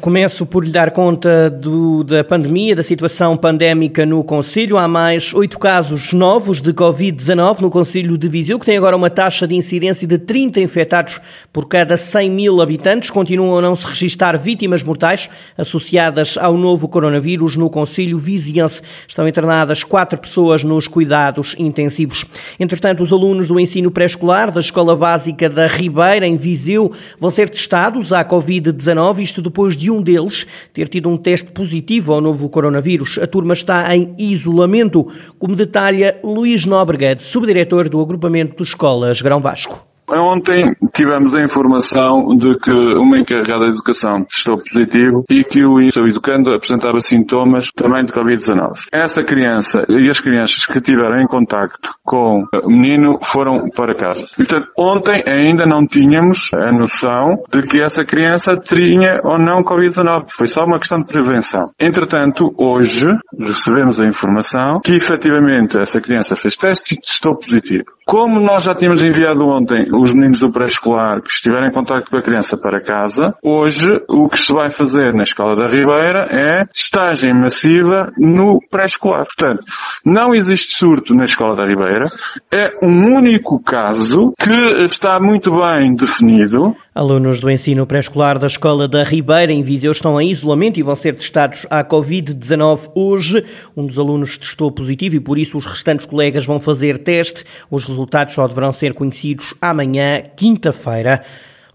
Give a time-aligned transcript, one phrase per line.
[0.00, 4.78] Começo por lhe dar conta do, da pandemia, da situação pandémica no Conselho.
[4.78, 9.10] Há mais oito casos novos de Covid-19 no Conselho de Viseu, que tem agora uma
[9.10, 11.20] taxa de incidência de 30 infectados
[11.52, 13.10] por cada 100 mil habitantes.
[13.10, 15.28] Continuam a não se registrar vítimas mortais
[15.58, 18.80] associadas ao novo coronavírus no Conselho Viziense.
[19.06, 22.24] Estão internadas quatro pessoas nos cuidados intensivos.
[22.58, 27.50] Entretanto, os alunos do ensino pré-escolar da Escola Básica da Ribeira, em Viseu, vão ser
[27.50, 32.20] testados à Covid-19, isto depois depois de um deles ter tido um teste positivo ao
[32.20, 33.18] novo coronavírus.
[33.18, 35.04] A turma está em isolamento,
[35.36, 39.87] como detalha Luís Nóbrega, subdiretor do agrupamento de escolas Grão Vasco.
[40.10, 45.80] Ontem tivemos a informação de que uma encarregada de educação testou positivo e que o
[45.80, 48.88] educando apresentava sintomas também de Covid-19.
[48.92, 54.26] Essa criança e as crianças que tiveram em contacto com o menino foram para casa.
[54.36, 60.26] Portanto, ontem ainda não tínhamos a noção de que essa criança tinha ou não Covid-19.
[60.30, 61.70] Foi só uma questão de prevenção.
[61.80, 63.06] Entretanto, hoje
[63.38, 67.97] recebemos a informação que efetivamente essa criança fez teste e testou positivo.
[68.08, 72.16] Como nós já tínhamos enviado ontem os meninos do pré-escolar que estiverem em contato com
[72.16, 76.62] a criança para casa, hoje o que se vai fazer na Escola da Ribeira é
[76.74, 79.26] estagem massiva no pré-escolar.
[79.26, 79.62] Portanto,
[80.06, 82.06] não existe surto na Escola da Ribeira,
[82.50, 86.74] é um único caso que está muito bem definido.
[86.94, 90.96] Alunos do ensino pré-escolar da Escola da Ribeira em Viseu estão em isolamento e vão
[90.96, 93.44] ser testados à Covid-19 hoje.
[93.76, 97.44] Um dos alunos testou positivo e por isso os restantes colegas vão fazer teste.
[97.70, 101.22] Os resultados só deverão ser conhecidos amanhã, quinta-feira.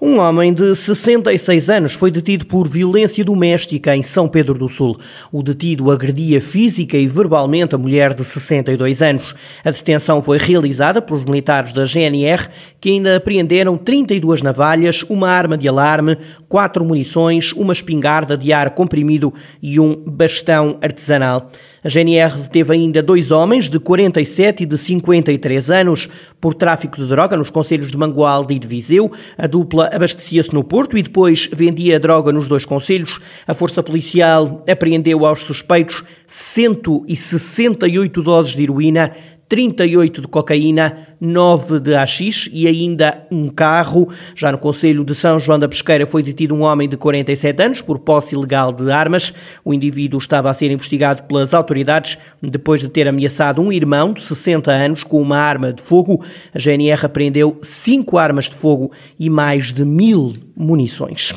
[0.01, 4.97] Um homem de 66 anos foi detido por violência doméstica em São Pedro do Sul.
[5.31, 9.33] O detido agredia física e verbalmente a mulher de 62 anos.
[9.63, 12.49] A detenção foi realizada pelos militares da GNR,
[12.81, 16.17] que ainda apreenderam 32 navalhas, uma arma de alarme,
[16.49, 21.49] quatro munições, uma espingarda de ar comprimido e um bastão artesanal.
[21.83, 26.07] A GNR deteve ainda dois homens de 47 e de 53 anos
[26.39, 29.11] por tráfico de droga nos conselhos de Mangualde e de Viseu.
[29.37, 33.19] A dupla abastecia-se no Porto e depois vendia droga nos dois conselhos.
[33.45, 39.11] A Força Policial apreendeu aos suspeitos 168 doses de heroína,
[39.47, 44.07] 38 de cocaína, 9 de AX e ainda um carro.
[44.35, 47.81] Já no Conselho de São João da Pesqueira foi detido um homem de 47 anos
[47.81, 49.33] por posse ilegal de armas.
[49.63, 54.23] O indivíduo estava a ser investigado pelas autoridades depois de ter ameaçado um irmão de
[54.23, 56.23] 60 anos com uma arma de fogo.
[56.53, 61.33] A GNR apreendeu cinco armas de fogo e mais de mil munições.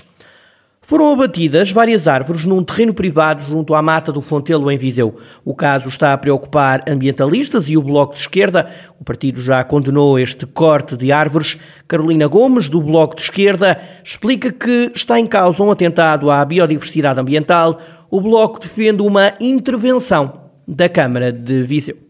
[0.89, 5.17] Foram abatidas várias árvores num terreno privado junto à mata do Fontelo, em Viseu.
[5.45, 8.71] O caso está a preocupar ambientalistas e o Bloco de Esquerda.
[9.01, 11.59] O partido já condenou este corte de árvores.
[11.89, 17.19] Carolina Gomes, do Bloco de Esquerda, explica que está em causa um atentado à biodiversidade
[17.19, 17.81] ambiental.
[18.09, 22.06] O Bloco defende uma intervenção da Câmara de Viseu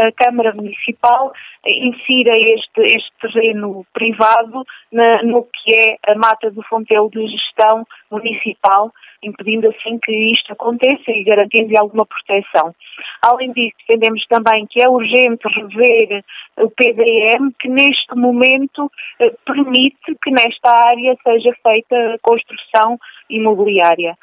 [0.00, 1.32] a Câmara Municipal
[1.66, 7.86] insira este, este terreno privado na, no que é a mata do Fontelo de gestão
[8.10, 8.92] municipal,
[9.22, 12.74] impedindo assim que isto aconteça e garantindo alguma proteção.
[13.22, 16.24] Além disso, entendemos também que é urgente rever
[16.56, 22.98] o PDM, que neste momento eh, permite que nesta área seja feita a construção
[23.28, 24.16] imobiliária.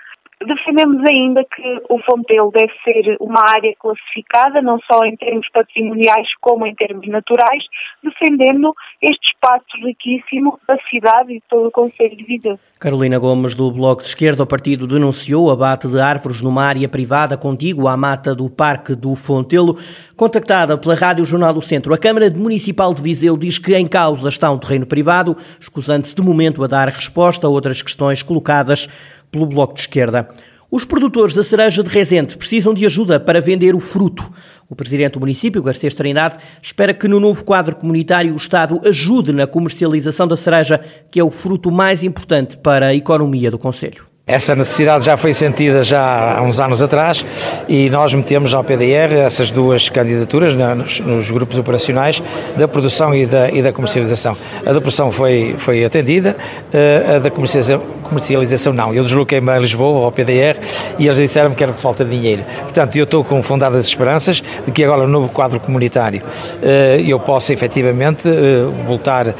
[0.43, 6.27] Defendemos ainda que o Fontelo deve ser uma área classificada, não só em termos patrimoniais
[6.41, 7.63] como em termos naturais,
[8.03, 12.59] defendendo este espaço riquíssimo da cidade e de todo o Conselho de Viseu.
[12.77, 16.89] Carolina Gomes, do Bloco de Esquerda, o partido denunciou o abate de árvores numa área
[16.89, 19.77] privada contígua à mata do Parque do Fontelo.
[20.17, 24.27] Contactada pela Rádio Jornal do Centro, a Câmara Municipal de Viseu diz que em causa
[24.27, 28.89] está um terreno privado, escusando-se de momento a dar resposta a outras questões colocadas
[29.35, 30.29] pelo Bloco de Esquerda.
[30.71, 34.31] Os produtores da cereja de Rezende precisam de ajuda para vender o fruto.
[34.69, 39.33] O presidente do município, Garcês Trindade, espera que no novo quadro comunitário o Estado ajude
[39.33, 40.79] na comercialização da cereja,
[41.11, 44.14] que é o fruto mais importante para a economia do Conselho.
[44.27, 47.23] Essa necessidade já foi sentida já há uns anos atrás
[47.69, 52.23] e nós metemos ao PDR essas duas candidaturas nos, nos, grupos operacionais
[52.57, 54.35] da produção e da, e da comercialização.
[54.65, 56.35] A da produção foi, foi atendida,
[56.73, 58.91] eh, a da comercialização, não.
[58.95, 60.57] Eu desloquei-me a Lisboa, ao PDR,
[60.97, 62.43] e eles disseram que era por falta de dinheiro.
[62.61, 66.23] Portanto, eu estou com fundadas esperanças de que agora no novo quadro comunitário
[66.63, 69.35] eh, eu possa efetivamente eh, voltar,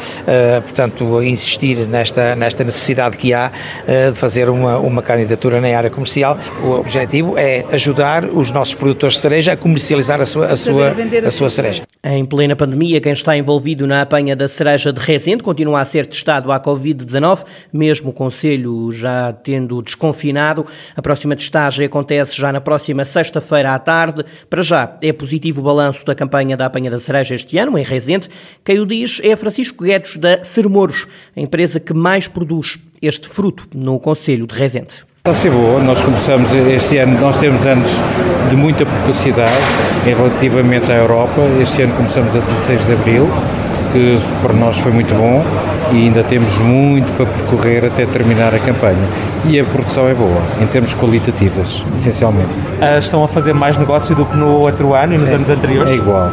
[0.63, 3.51] portanto, a insistir nesta, nesta necessidade que há
[4.11, 6.37] de fazer uma uma, uma candidatura na área comercial.
[6.63, 10.93] O objetivo é ajudar os nossos produtores de cereja a comercializar a sua, a sua,
[11.25, 11.83] a sua cereja.
[12.03, 16.05] Em plena pandemia, quem está envolvido na apanha da cereja de Rezende continua a ser
[16.05, 17.43] testado à Covid-19,
[17.73, 20.65] mesmo o Conselho já tendo desconfinado.
[20.95, 24.23] A próxima testagem acontece já na próxima sexta-feira à tarde.
[24.49, 27.83] Para já, é positivo o balanço da campanha da apanha da cereja este ano, em
[27.83, 28.29] Rezende.
[28.63, 33.67] Quem o diz é Francisco Guedes, da Sermoros, a empresa que mais produz este fruto
[33.73, 35.03] no Conselho de Rezende.
[35.17, 37.99] Está a ser boa, nós começamos este ano, nós temos anos
[38.49, 39.51] de muita precocidade
[40.05, 43.27] em relativamente à Europa, este ano começamos a 16 de Abril,
[43.91, 45.43] que para nós foi muito bom
[45.91, 49.07] e ainda temos muito para percorrer até terminar a campanha.
[49.45, 52.49] E a produção é boa, em termos qualitativos, essencialmente.
[52.49, 55.49] Uh, estão a fazer mais negócio do que no outro ano e nos é, anos
[55.49, 55.91] anteriores?
[55.91, 56.31] É igual.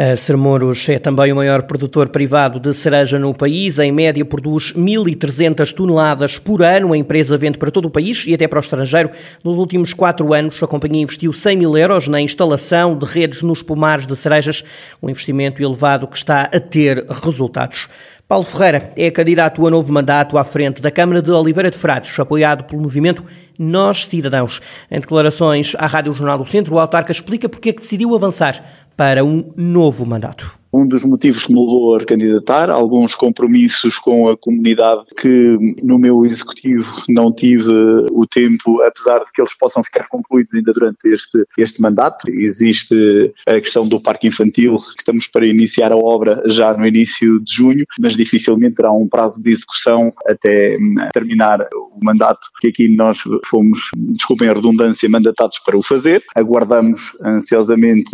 [0.00, 3.80] A Sermoros é também o maior produtor privado de cereja no país.
[3.80, 6.92] Em média, produz 1.300 toneladas por ano.
[6.92, 9.10] A empresa vende para todo o país e até para o estrangeiro.
[9.42, 13.60] Nos últimos quatro anos, a companhia investiu 100 mil euros na instalação de redes nos
[13.60, 14.62] pomares de cerejas,
[15.02, 17.88] um investimento elevado que está a ter resultados.
[18.28, 22.20] Paulo Ferreira é candidato a novo mandato à frente da Câmara de Oliveira de Frades,
[22.20, 23.24] apoiado pelo movimento
[23.58, 24.60] Nós Cidadãos.
[24.90, 28.62] Em declarações à Rádio Jornal do Centro, o autarca explica porque é que decidiu avançar
[28.94, 34.28] para um novo mandato um dos motivos que me levou a candidatar, alguns compromissos com
[34.28, 37.70] a comunidade que no meu executivo não tive
[38.12, 42.30] o tempo, apesar de que eles possam ficar concluídos ainda durante este, este mandato.
[42.30, 47.42] Existe a questão do parque infantil, que estamos para iniciar a obra já no início
[47.42, 52.68] de junho, mas dificilmente terá um prazo de execução até hum, terminar o mandato, que
[52.68, 56.22] aqui nós fomos, desculpem a redundância, mandatados para o fazer.
[56.34, 58.10] Aguardamos ansiosamente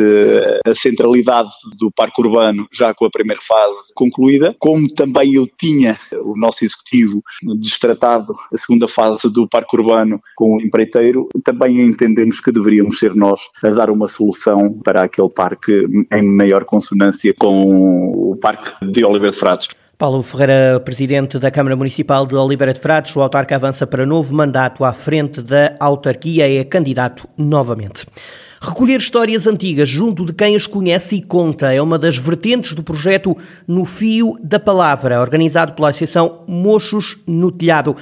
[0.67, 5.47] a centralidade do parque urbano ano, já com a primeira fase concluída, como também eu
[5.47, 7.23] tinha o nosso executivo
[7.59, 13.15] destratado a segunda fase do parque urbano com o empreiteiro, também entendemos que deveríamos ser
[13.15, 15.73] nós a dar uma solução para aquele parque
[16.13, 19.69] em maior consonância com o parque de Oliveira de Frades.
[19.97, 24.35] Paulo Ferreira, presidente da Câmara Municipal de Oliveira de Frades, o autarca avança para novo
[24.35, 28.05] mandato à frente da autarquia e é candidato novamente.
[28.61, 32.83] Recolher histórias antigas junto de quem as conhece e conta é uma das vertentes do
[32.83, 33.37] projeto
[33.69, 37.95] No Fio da Palavra, organizado pela Associação Mochos no Telhado.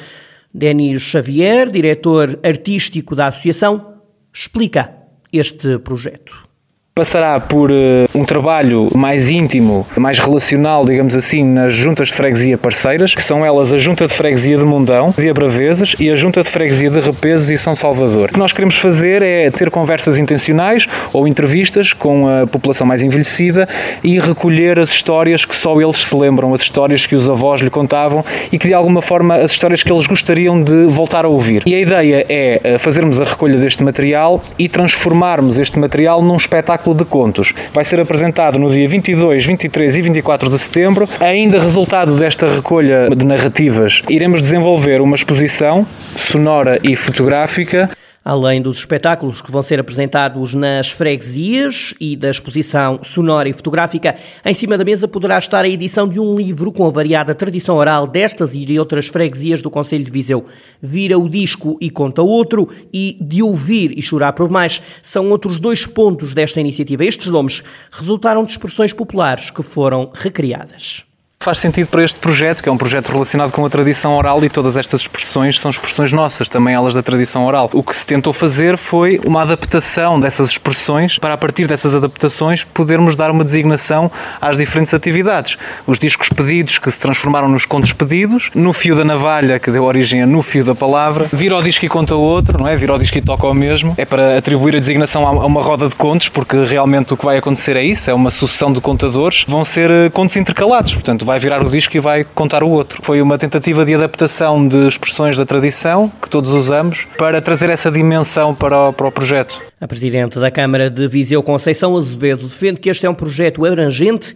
[0.55, 3.99] Denis Xavier, diretor artístico da associação,
[4.33, 4.95] explica
[5.31, 6.52] este projeto.
[6.95, 12.59] Passará por uh, um trabalho mais íntimo, mais relacional, digamos assim, nas juntas de freguesia
[12.59, 16.43] parceiras, que são elas a Junta de Freguesia de Mundão, de Abravezes e a Junta
[16.43, 18.29] de Freguesia de Repeses e São Salvador.
[18.29, 23.03] O que nós queremos fazer é ter conversas intencionais ou entrevistas com a população mais
[23.03, 23.67] envelhecida
[24.05, 27.71] e recolher as histórias que só eles se lembram, as histórias que os avós lhe
[27.71, 28.23] contavam
[28.53, 31.63] e que de alguma forma as histórias que eles gostariam de voltar a ouvir.
[31.65, 36.37] E a ideia é eh, fazermos a recolha deste material e transformarmos este material num
[36.37, 37.55] espetáculo espetáculo de contos.
[37.73, 41.09] Vai ser apresentado no dia 22, 23 e 24 de setembro.
[41.21, 45.87] Ainda resultado desta recolha de narrativas, iremos desenvolver uma exposição
[46.17, 47.89] sonora e fotográfica
[48.25, 54.15] Além dos espetáculos que vão ser apresentados nas freguesias e da exposição sonora e fotográfica,
[54.45, 57.77] em cima da mesa poderá estar a edição de um livro com a variada tradição
[57.77, 60.45] oral destas e de outras freguesias do Conselho de Viseu.
[60.81, 65.59] Vira o disco e conta outro e de ouvir e chorar por mais são outros
[65.59, 67.05] dois pontos desta iniciativa.
[67.05, 71.12] Estes nomes resultaram de expressões populares que foram recriadas.
[71.43, 74.49] Faz sentido para este projeto, que é um projeto relacionado com a tradição oral e
[74.49, 77.69] todas estas expressões são expressões nossas, também elas da tradição oral.
[77.73, 82.63] O que se tentou fazer foi uma adaptação dessas expressões para, a partir dessas adaptações,
[82.63, 84.09] podermos dar uma designação
[84.41, 85.59] às diferentes atividades.
[85.85, 89.83] Os discos pedidos, que se transformaram nos contos pedidos, no fio da navalha, que deu
[89.83, 92.77] origem a no fio da palavra, vira o disco e conta outro, não é?
[92.77, 93.95] Vira o disco e toca ao mesmo.
[93.99, 97.37] É para atribuir a designação a uma roda de contos, porque realmente o que vai
[97.37, 101.41] acontecer é isso, é uma sucessão de contadores, vão ser eh, contos intercalados, portanto vai
[101.41, 103.01] virar o disco e vai contar o outro.
[103.03, 107.91] Foi uma tentativa de adaptação de expressões da tradição que todos usamos para trazer essa
[107.91, 109.59] dimensão para o, para o projeto.
[109.81, 114.35] A Presidente da Câmara de Viseu, Conceição Azevedo, defende que este é um projeto abrangente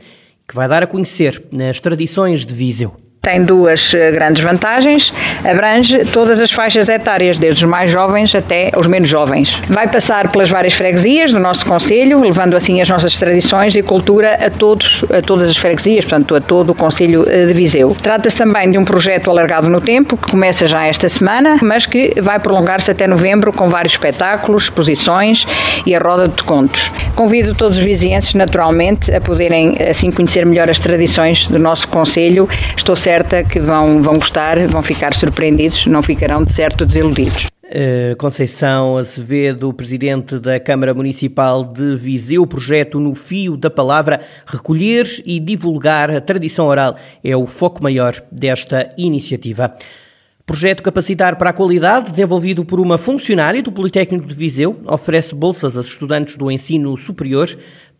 [0.49, 2.95] que vai dar a conhecer nas tradições de Viseu
[3.27, 5.13] tem duas eh, grandes vantagens.
[5.45, 9.61] Abrange todas as faixas etárias, desde os mais jovens até os menos jovens.
[9.69, 14.47] Vai passar pelas várias freguesias do nosso Conselho, levando assim as nossas tradições e cultura
[14.47, 17.97] a, todos, a todas as freguesias, portanto, a todo o Conselho eh, de Viseu.
[18.01, 22.15] Trata-se também de um projeto alargado no tempo, que começa já esta semana, mas que
[22.23, 25.45] vai prolongar-se até novembro com vários espetáculos, exposições
[25.85, 26.93] e a roda de contos.
[27.17, 32.49] Convido todos os vizinhenses, naturalmente, a poderem assim conhecer melhor as tradições do nosso Conselho.
[32.77, 37.47] Estou certo certa que vão, vão gostar, vão ficar surpreendidos, não ficarão de certo desiludidos.
[38.19, 45.41] Conceição Acevedo, presidente da Câmara Municipal de Viseu, projeto No Fio da Palavra, recolher e
[45.41, 46.95] divulgar a tradição oral
[47.25, 49.75] é o foco maior desta iniciativa.
[50.45, 55.77] Projeto Capacitar para a Qualidade, desenvolvido por uma funcionária do Politécnico de Viseu, oferece bolsas
[55.77, 57.49] a estudantes do ensino superior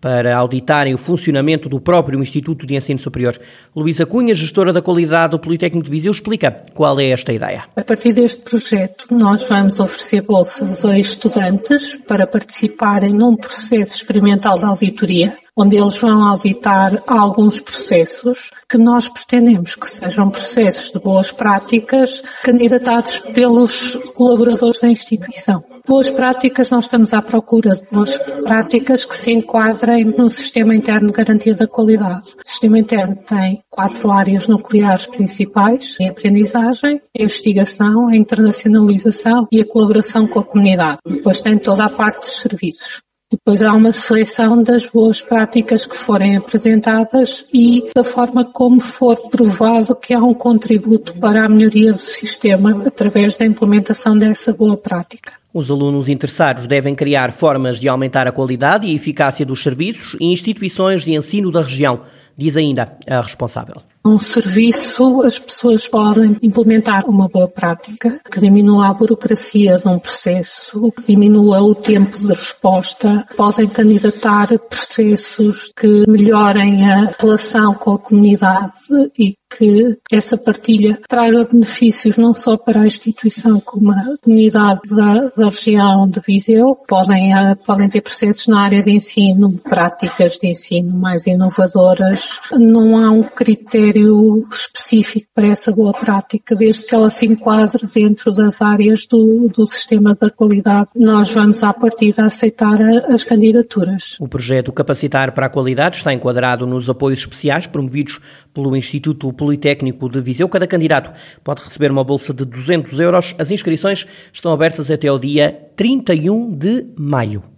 [0.01, 3.39] para auditarem o funcionamento do próprio Instituto de Ensino Superior.
[3.75, 7.65] Luísa Cunha, gestora da qualidade do Politécnico de Viseu, explica qual é esta ideia.
[7.77, 14.59] A partir deste projeto, nós vamos oferecer bolsas a estudantes para participarem num processo experimental
[14.59, 20.99] de auditoria onde eles vão auditar alguns processos que nós pretendemos que sejam processos de
[20.99, 25.65] boas práticas candidatados pelos colaboradores da instituição.
[25.89, 31.07] Boas práticas, nós estamos à procura de boas práticas que se enquadrem no Sistema Interno
[31.07, 32.35] de Garantia da Qualidade.
[32.45, 39.61] O Sistema Interno tem quatro áreas nucleares principais, a aprendizagem, a investigação, a internacionalização e
[39.61, 40.99] a colaboração com a comunidade.
[41.07, 43.06] Depois tem toda a parte dos serviços.
[43.29, 49.17] Depois há uma seleção das boas práticas que forem apresentadas e da forma como for
[49.31, 54.77] provado que há um contributo para a melhoria do sistema através da implementação dessa boa
[54.77, 55.33] prática.
[55.53, 60.27] Os alunos interessados devem criar formas de aumentar a qualidade e eficácia dos serviços e
[60.27, 62.03] instituições de ensino da região,
[62.37, 68.89] diz ainda a responsável um serviço, as pessoas podem implementar uma boa prática que diminua
[68.89, 76.05] a burocracia de um processo, que diminua o tempo de resposta, podem candidatar processos que
[76.09, 78.73] melhorem a relação com a comunidade
[79.19, 85.29] e que essa partilha traga benefícios não só para a instituição como a comunidade da,
[85.37, 86.77] da região de Viseu.
[86.87, 92.41] Podem, eh, podem ter processos na área de ensino, práticas de ensino mais inovadoras.
[92.53, 98.33] Não há um critério específico para essa boa prática, desde que ela se enquadre dentro
[98.33, 100.91] das áreas do, do sistema da qualidade.
[100.97, 104.17] Nós vamos, à partida, aceitar as candidaturas.
[104.21, 108.21] O projeto Capacitar para a Qualidade está enquadrado nos apoios especiais promovidos
[108.53, 110.49] pelo Instituto Politécnico de Viseu.
[110.49, 111.13] Cada candidato
[111.45, 113.35] pode receber uma bolsa de 200 euros.
[113.39, 117.56] As inscrições estão abertas até o dia 31 de maio.